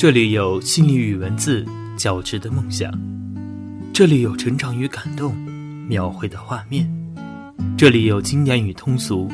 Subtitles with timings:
[0.00, 2.88] 这里有心理与文字交织的梦想，
[3.92, 5.34] 这里有成长与感动
[5.88, 6.88] 描绘的画面，
[7.76, 9.28] 这里有经典与通俗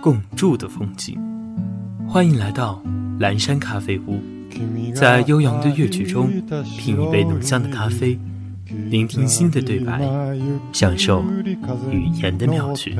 [0.00, 1.18] 共筑的风景。
[2.06, 2.80] 欢迎来到
[3.18, 4.22] 蓝山咖啡屋，
[4.94, 6.30] 在悠扬的乐曲中
[6.78, 8.16] 品一杯浓香的咖啡，
[8.88, 10.00] 聆听心的对白，
[10.72, 11.24] 享受
[11.90, 12.96] 语言的妙趣。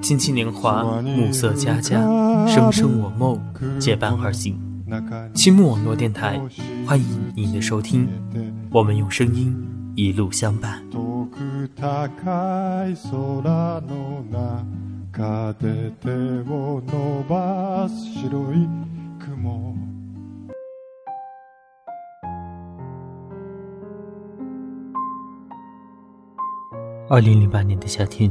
[0.00, 1.98] 金青年华，暮色佳佳，
[2.46, 3.40] 声声我梦，
[3.80, 4.56] 结伴而行。
[5.34, 6.40] 青木网络电台，
[6.86, 8.08] 欢迎您的收听，
[8.70, 9.56] 我们用声音
[9.94, 10.82] 一路相伴。
[27.08, 28.30] 二零零八年的夏天。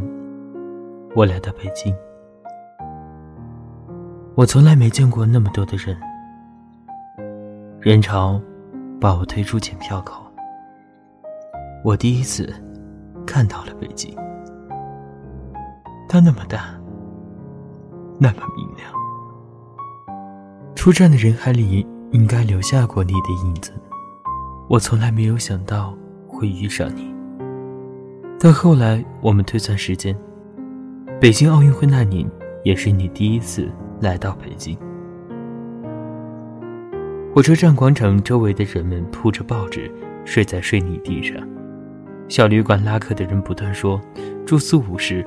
[1.14, 1.94] 我来到北京，
[4.34, 5.98] 我从来没见过那么多的人，
[7.82, 8.40] 人潮
[9.00, 10.22] 把我推出检票口。
[11.84, 12.48] 我第一次
[13.26, 14.16] 看到了北京，
[16.08, 16.80] 它那么大，
[18.20, 18.88] 那么明亮。
[20.76, 23.72] 出站的人海里应该留下过你的影子，
[24.70, 27.12] 我从来没有想到会遇上你。
[28.40, 30.16] 但后来我们推算时间。
[31.20, 32.30] 北京奥运会那年，
[32.64, 34.78] 也是你第一次来到北京。
[37.34, 39.90] 火车站广场周围的人们铺着报纸，
[40.26, 41.38] 睡在水泥地上。
[42.28, 44.02] 小旅馆拉客的人不断说
[44.46, 45.26] ：“住宿五十，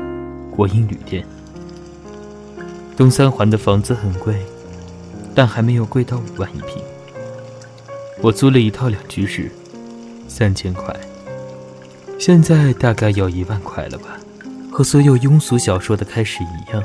[0.51, 1.25] 国营旅店。”
[2.95, 4.37] 东三环的房子很贵，
[5.35, 6.83] 但还没有贵到五万一平。
[8.21, 9.51] 我租了一套两居室，
[10.29, 10.95] 三千块，
[12.19, 14.19] 现在大概要一万块了吧。
[14.71, 16.85] 和所有庸俗小说的开始一样，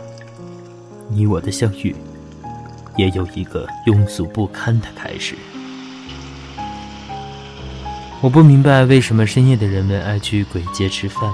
[1.09, 1.93] 你我的相遇，
[2.99, 5.33] 也有一个庸俗不堪的开始。
[8.19, 11.31] 我不明白为什么深夜的人们爱去鬼街吃饭。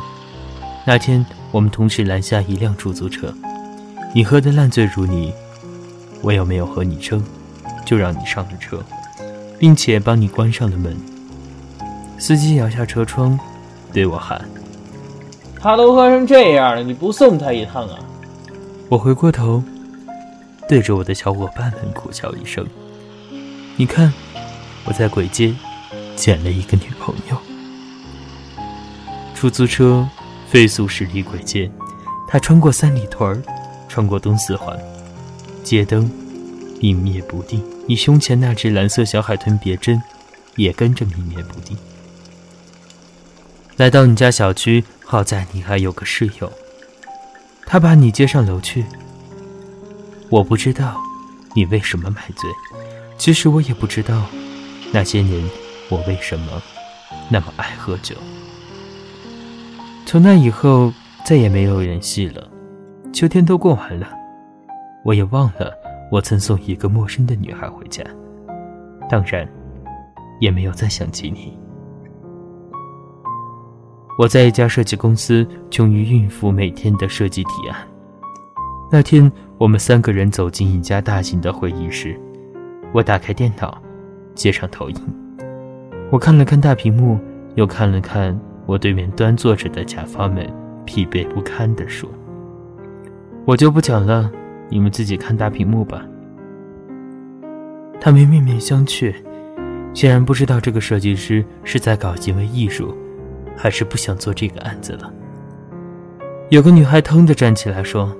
[0.86, 3.34] 那天我们同时拦下一辆出租车，
[4.14, 5.34] 你喝得烂醉如泥，
[6.22, 7.24] 我又没有和你争，
[7.84, 8.80] 就让你上了车，
[9.58, 10.96] 并且帮你关上了门。
[12.20, 13.40] 司机摇下车窗，
[13.92, 14.40] 对我喊。
[15.60, 17.98] 他都喝成这样了，你不送他一趟啊？
[18.88, 19.64] 我回过头，
[20.68, 22.66] 对着我的小伙伴们苦笑一声。
[23.76, 24.12] 你看，
[24.84, 25.54] 我在鬼街
[26.16, 27.38] 捡了一个女朋友。
[29.34, 30.08] 出租车
[30.50, 31.70] 飞速驶离鬼街，
[32.28, 33.44] 它穿过三里屯
[33.88, 34.78] 穿过东四环，
[35.64, 36.10] 街灯
[36.80, 37.64] 明灭不定。
[37.88, 40.02] 你胸前那只蓝色小海豚别针
[40.56, 41.78] 也跟着明灭不定。
[43.78, 44.84] 来到你家小区。
[45.08, 46.52] 好在你还有个室友，
[47.64, 48.84] 他把你接上楼去。
[50.36, 51.02] 我不知道
[51.54, 52.50] 你为什么买醉，
[53.18, 54.26] 其实我也不知道
[54.92, 55.42] 那些年
[55.90, 56.62] 我为什么
[57.32, 58.14] 那么爱喝酒。
[60.06, 60.92] 从那以后
[61.24, 62.46] 再也没有联系了，
[63.14, 64.10] 秋天都过完了，
[65.06, 65.72] 我也忘了
[66.12, 68.04] 我曾送一个陌生的女孩回家，
[69.10, 69.50] 当然
[70.42, 71.58] 也没有再想起你。
[74.20, 77.88] 我在一家设计公司，穷于应付每天的设计提案。
[78.92, 82.20] 那天，我们三个人走进一家大型的会议室。
[82.92, 83.82] 我打开电脑，
[84.34, 84.98] 接上投影。
[86.12, 87.18] 我看了看大屏幕，
[87.56, 90.46] 又看了看我对面端坐着的甲方们，
[90.86, 92.10] 疲惫不堪地说
[93.46, 94.30] ：“我就不讲了，
[94.70, 96.06] 你们自己看大屏幕吧。”
[98.02, 99.16] 他们面面相觑，
[99.94, 102.96] 显然不知道这个设计师是在搞行为艺术。
[103.58, 105.10] 还是不想做这个案子了。
[106.50, 108.14] 有个女孩腾地站起来说：“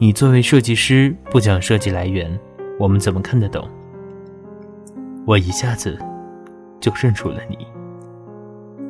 [0.00, 2.30] 你作为设计师不讲设计来源，
[2.78, 3.68] 我们怎么看得懂？”
[5.26, 5.98] 我一下子
[6.78, 7.58] 就认出了你，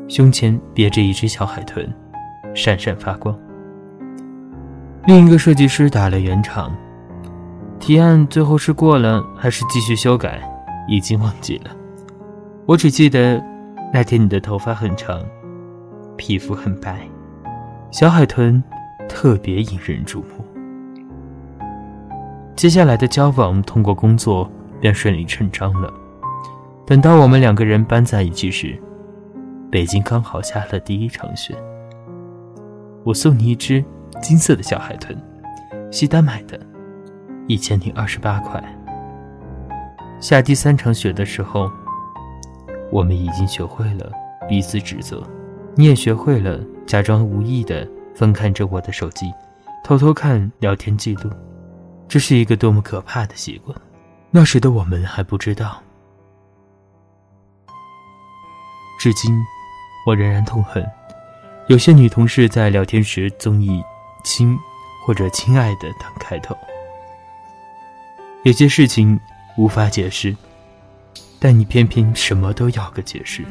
[0.07, 1.91] 胸前别着一只小海豚，
[2.55, 3.35] 闪闪发光。
[5.07, 6.77] 另一个设计师打了圆场，
[7.81, 10.43] 提案最后是过了还是继续修改，
[10.87, 11.71] 已经忘记了。
[12.67, 13.43] 我只记得
[13.95, 15.25] 那天你的头发很长。
[16.19, 17.09] 皮肤很白，
[17.91, 18.63] 小海豚
[19.09, 20.45] 特别引人注目。
[22.59, 24.51] 接下来的交往通过工作
[24.81, 25.95] 便顺理成章了。
[26.85, 28.77] 等到我们两个人搬在一起时，
[29.71, 31.55] 北京刚好下了第一场雪。
[33.05, 33.85] 我送你一只
[34.21, 35.17] 金色的小海豚，
[35.93, 36.59] 西单买的，
[37.47, 38.61] 一千零二十八块。
[40.19, 41.71] 下第三场雪的时候，
[42.91, 44.11] 我们已经学会了
[44.49, 45.23] 彼此指责。
[45.77, 49.33] 你也学会了假装无意的翻看着我的手机，
[49.85, 51.31] 偷偷看聊天记录，
[52.09, 53.79] 这是一个多么可怕的习惯。
[54.31, 55.83] 那时的我们还不知道，
[58.99, 59.33] 至今，
[60.07, 60.85] 我仍然痛恨
[61.69, 63.83] 有些女同事在聊天时总以
[64.25, 64.59] “亲”
[65.05, 66.57] 或者“亲爱的”当开头。
[68.45, 69.19] 有些事情
[69.57, 70.35] 无法解释，
[71.39, 73.45] 但你偏偏什么都要个解释。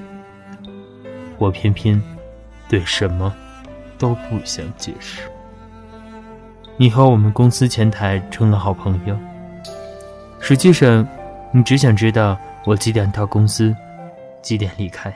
[1.38, 2.02] 我偏偏
[2.68, 3.32] 对什么
[3.98, 5.22] 都不想解释。
[6.80, 9.18] 你和我们公司前台成了好朋友。
[10.40, 11.06] 实际上，
[11.52, 13.76] 你只想知道我几点到公司，
[14.44, 15.12] 几点离开。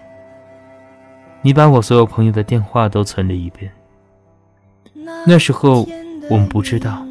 [1.44, 3.72] 你把我所有朋友的电话都存了一遍。
[5.26, 5.88] 那时候
[6.30, 7.06] 我们不知道，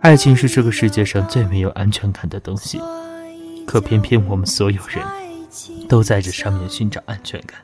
[0.00, 2.78] 爱情是这个世界上最没有安全感的东西。
[3.66, 5.02] 可偏偏我们所有人
[5.88, 7.58] 都在这上面寻找安全感。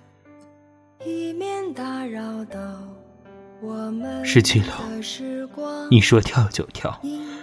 [4.24, 4.66] 十七楼，
[5.90, 7.00] 你说跳就跳，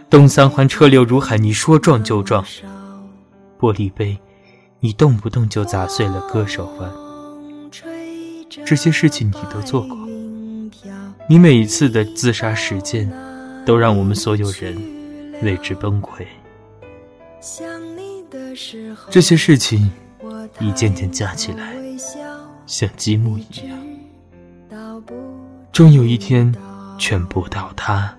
[0.09, 2.43] 东三环车流如海，你说撞就撞。
[3.59, 4.17] 玻璃杯，
[4.79, 6.91] 你动不动就砸碎了割手腕。
[8.65, 9.97] 这些事情你都做过，
[11.29, 13.11] 你每一次的自杀实践，
[13.65, 14.75] 都让我们所有人
[15.43, 16.25] 为之崩溃。
[19.09, 19.91] 这些事情
[20.59, 21.75] 一件件加起来，
[22.65, 23.86] 像积木一样。
[25.77, 26.51] 终有一天，
[26.97, 28.11] 全部倒塌，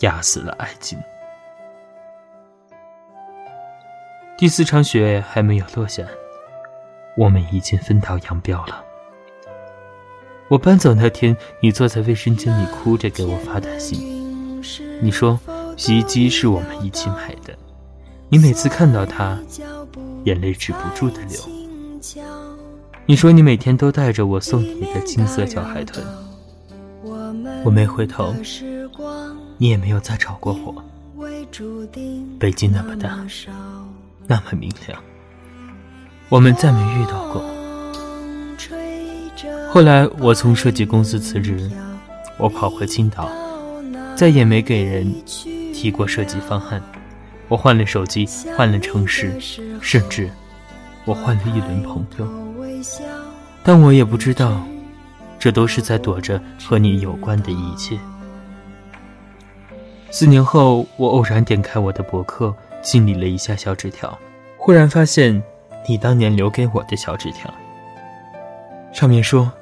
[0.00, 0.98] 压死了爱情。
[4.36, 6.02] 第四场雪还没有落下，
[7.16, 8.84] 我们已经分道扬镳了。
[10.48, 14.60] 我搬走那天，你坐在卫生间里哭着给我发短信，
[15.00, 15.38] 你说
[15.76, 17.56] 洗衣机是我们一起买的，
[18.28, 19.38] 你每次看到它，
[20.24, 21.40] 眼泪止不住的流。
[23.06, 26.04] 你说你每天都带着我送你的金色小海豚。
[27.66, 28.32] 我没回头，
[29.58, 30.72] 你也没有再找过我。
[32.38, 33.18] 北京那么大，
[34.24, 35.02] 那么明亮，
[36.28, 37.44] 我们再没遇到过。
[39.68, 41.68] 后来我从设计公司辞职，
[42.38, 43.28] 我跑回青岛，
[44.14, 46.80] 再也没给人提过设计方案。
[47.48, 49.34] 我换了手机，换了城市，
[49.80, 50.30] 甚至
[51.04, 52.28] 我换了一轮朋友，
[53.64, 54.64] 但我也不知道。
[55.38, 57.98] 这都是在躲着和你有关的一切。
[60.10, 64.18] 四年后，我偶然点开我的博客，清理了一下小纸条，
[64.56, 65.42] 忽然发现
[65.86, 67.52] 你当年留给我的小纸条，
[68.92, 69.52] 上面说：“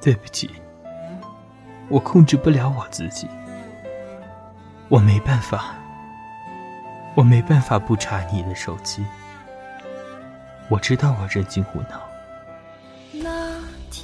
[0.00, 0.50] 对不起，
[1.88, 3.26] 我控制不了我自己，
[4.88, 5.74] 我没办法，
[7.14, 9.02] 我没办法不查你的手机。
[10.68, 12.00] 我知道我任性胡闹。”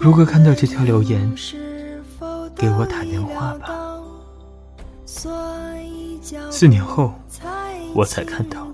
[0.01, 1.35] 如果看到这条留言，
[2.55, 3.99] 给我打电话吧。
[6.51, 7.15] 四年后，
[7.95, 8.69] 我才看到，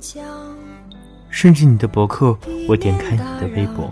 [1.30, 2.36] 甚至你的博客，
[2.68, 3.88] 我点开你的微博，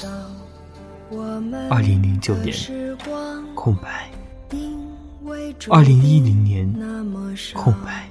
[1.70, 2.54] 二零零九年
[3.54, 4.10] 空白，
[5.70, 6.74] 二零一零年
[7.54, 8.08] 空白，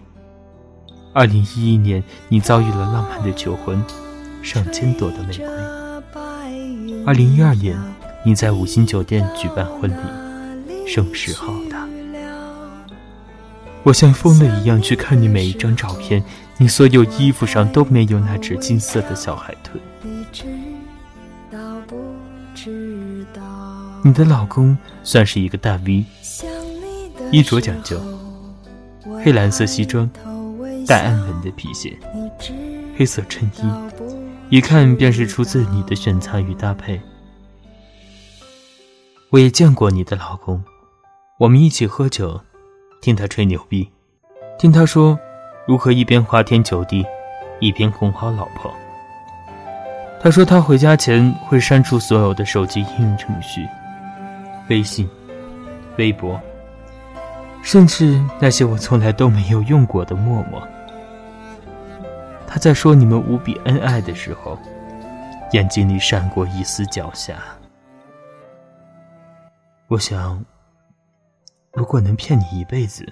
[1.13, 3.83] 二零一一年你遭遇了浪漫的求婚，
[4.41, 5.45] 上千朵的玫瑰，
[7.05, 7.77] 二零一二年。
[8.23, 11.87] 你在五星酒店举办婚礼，声势浩大。
[13.83, 16.23] 我像疯了一样去看你每一张照片，
[16.59, 19.81] 你所有衣服上都没有那只金色的小海豚。
[24.03, 26.05] 你的老公算是一个大 V，
[27.31, 27.99] 衣着讲究，
[29.23, 30.07] 黑蓝色西装，
[30.85, 31.97] 带暗纹的皮鞋，
[32.95, 37.01] 黑色衬衣，一看便是出自你的选材与搭配。
[39.31, 40.61] 我也见过你的老公，
[41.37, 42.37] 我们一起喝酒，
[42.99, 43.89] 听他吹牛逼，
[44.59, 45.17] 听他说
[45.65, 47.05] 如何一边花天酒地，
[47.61, 48.69] 一边哄好老婆。
[50.19, 53.65] 他说他回家前会删除所有的手机应用程序，
[54.69, 55.09] 微信、
[55.97, 56.37] 微博，
[57.63, 60.61] 甚至那些我从来都没有用过的陌陌。
[62.45, 64.59] 他在说你们无比恩爱的时候，
[65.53, 67.33] 眼睛里闪过一丝狡黠。
[69.91, 70.41] 我想，
[71.73, 73.05] 如果能骗你一辈子，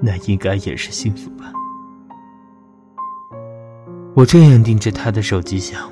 [0.00, 1.52] 那应该也是幸福吧。
[4.14, 5.90] 我这样盯着他的手机想，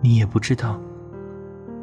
[0.00, 0.78] 你也不知道，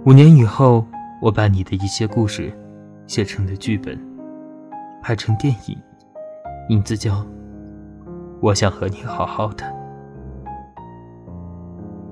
[0.06, 0.88] 五年以后，
[1.22, 2.58] 我把你的一些故事
[3.06, 4.00] 写成了剧本，
[5.04, 5.78] 拍成电影，
[6.70, 7.16] 名字叫
[8.42, 9.66] 《我想和你好好的》。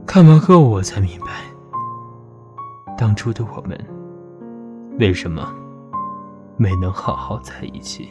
[0.06, 1.55] 看完后，我才明白。
[2.98, 3.78] 当初的我们
[5.00, 5.54] 为什么
[6.58, 8.10] 没能好好在一起？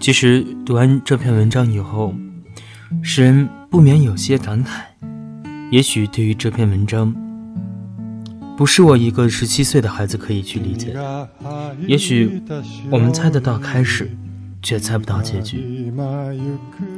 [0.00, 2.12] 其实读完这篇文章以后
[3.04, 4.82] 使人不免有些感慨。
[5.72, 7.12] 也许对于这篇文章，
[8.56, 11.28] 不是我一个十七岁的孩子可以去理解的。
[11.88, 12.40] 也许
[12.90, 14.08] 我们猜得到开始，
[14.62, 15.92] 却猜不到结局。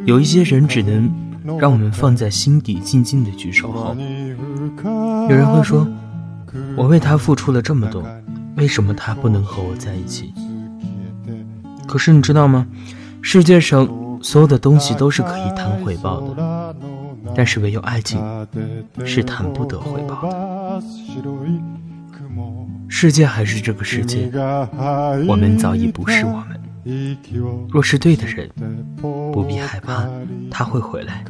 [0.04, 1.10] 有一些人只能
[1.58, 3.96] 让我们放在心底，静静的去守候。
[5.30, 5.88] 有人会说
[6.76, 8.04] ：“我为他付出了这么多，
[8.56, 10.34] 为什么他不能和我在一起？”
[11.88, 12.66] 可是你知道吗？
[13.22, 13.88] 世界上
[14.24, 16.74] 所有的东西都是可以谈回报的，
[17.36, 18.18] 但是唯有爱情
[19.04, 20.82] 是谈不得回报的。
[22.88, 24.30] 世界还是这个世界，
[25.28, 26.58] 我们早已不是我们。
[27.70, 28.48] 若是对的人，
[28.96, 30.08] 不必害怕
[30.50, 31.22] 他会回来；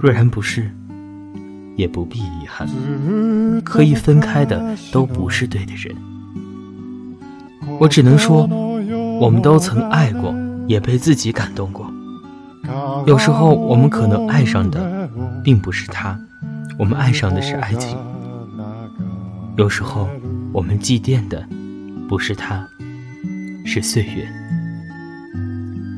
[0.00, 0.70] 若然不是，
[1.76, 2.66] 也不必遗憾。
[3.62, 5.94] 可以分开的都不是对的人。
[7.78, 8.48] 我只能说。
[9.20, 10.34] 我们都曾爱过，
[10.70, 11.92] 也被自己感动过。
[13.04, 15.10] 有时候，我们可能爱上的
[15.42, 16.16] 并不是他，
[16.78, 17.98] 我们爱上的是爱情。
[19.56, 20.08] 有时候，
[20.52, 21.44] 我们祭奠的
[22.08, 22.64] 不是他，
[23.66, 24.28] 是岁月。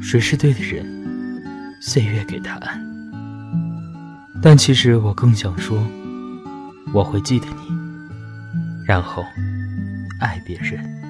[0.01, 0.87] 谁是对的人，
[1.83, 2.83] 岁月给答案。
[4.43, 5.77] 但其实，我更想说，
[6.95, 7.77] 我会记得你，
[8.87, 9.23] 然后
[10.19, 11.02] 爱别人。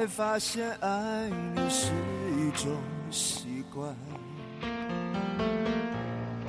[0.00, 1.92] 才发现爱你是
[2.38, 2.72] 一种
[3.10, 3.94] 习惯，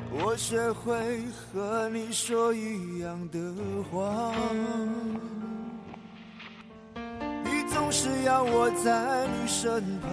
[0.09, 0.95] 我学会
[1.51, 3.37] 和你说一样的
[3.91, 4.33] 话，
[7.43, 10.09] 你总是要我在你身旁，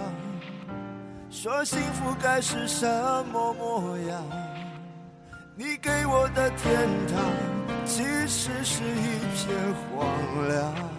[1.29, 2.85] 说幸福该是什
[3.31, 4.21] 么模样？
[5.55, 7.23] 你给我的天堂，
[7.85, 9.55] 其实是一片
[9.95, 10.98] 荒凉。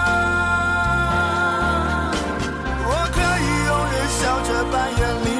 [4.71, 5.30] 笑着扮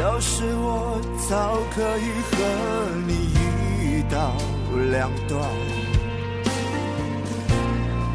[0.00, 2.36] 要是我早可以和
[3.06, 3.12] 你
[3.84, 4.32] 一刀。
[4.90, 5.38] 两断，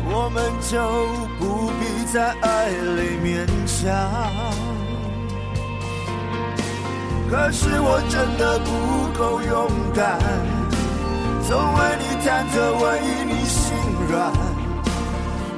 [0.08, 0.74] 我们就
[1.38, 3.84] 不必在爱里勉强。
[7.30, 8.70] 可是我真的不
[9.20, 10.18] 够勇敢，
[11.48, 12.86] 总为你忐忑，为
[13.25, 13.62] 你心
[14.10, 14.34] 软。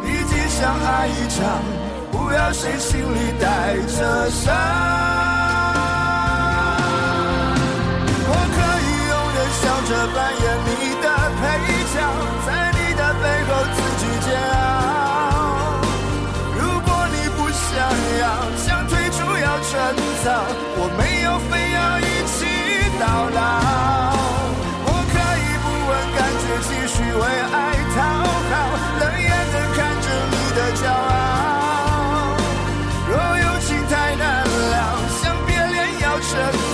[0.03, 1.63] 毕竟相爱一场，
[2.11, 4.96] 不要谁心里带着伤。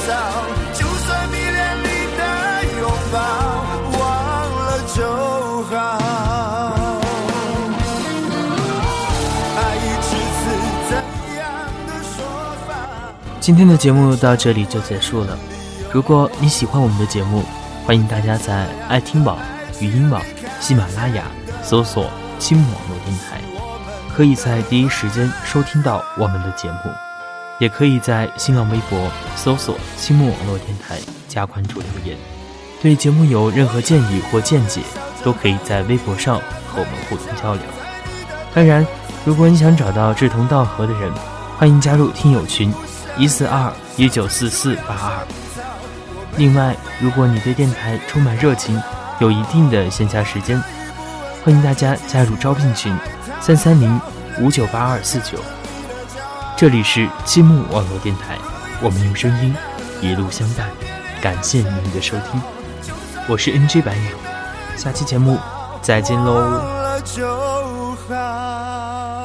[0.05, 0.11] 草，
[0.73, 2.21] 就算迷恋你的
[2.79, 3.17] 拥抱，
[3.99, 4.01] 忘
[4.55, 4.97] 了就
[5.63, 5.73] 好。
[9.55, 10.07] 爱一次
[10.39, 10.41] 次
[10.89, 10.91] 怎
[11.37, 11.41] 样
[11.87, 12.15] 的说
[12.67, 12.71] 法？
[13.39, 15.37] 今天的节目到这里就结束了。
[15.91, 17.43] 如果你喜欢我们的节目，
[17.85, 19.37] 欢迎大家在爱听网、
[19.79, 20.21] 语音网、
[20.59, 21.23] 喜马拉雅
[21.61, 23.39] 搜索“新网络电台”，
[24.13, 26.91] 可以在第一时间收听到我们的节目。
[27.63, 32.17] 也可以在新浪微博搜索“青木网络电台”加关注留言。
[32.81, 34.81] 对节目有任何建议或见解，
[35.23, 36.35] 都可以在微博上
[36.67, 37.63] 和我们互动交流。
[38.53, 38.85] 当然，
[39.23, 41.09] 如果你想找到志同道合的人，
[41.57, 42.69] 欢迎加入听友群
[43.17, 45.25] 一四二一九四四八二。
[46.35, 48.77] 另外，如果你对电台充满热情，
[49.21, 50.61] 有一定的闲暇时间，
[51.45, 52.93] 欢迎大家加入招聘群
[53.39, 54.01] 三三零
[54.41, 55.39] 五九八二四九。
[56.55, 58.37] 这里是积木网络电台，
[58.81, 59.53] 我们用声音
[60.01, 60.69] 一路相伴，
[61.21, 62.41] 感谢您的收听，
[63.27, 64.11] 我是 NG 白鸟，
[64.77, 65.37] 下期节目
[65.81, 66.61] 再见喽。
[67.03, 67.27] 就
[68.07, 69.22] 好。